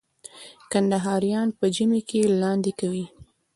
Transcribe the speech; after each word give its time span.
کندهاریان 0.71 1.49
په 1.59 1.65
ژمي 1.75 2.01
کي 2.09 2.19
لاندی 2.41 2.73
کوي. 2.79 3.05